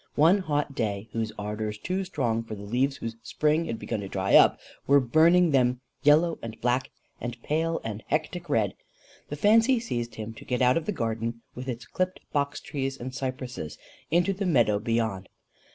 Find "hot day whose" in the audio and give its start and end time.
0.39-1.31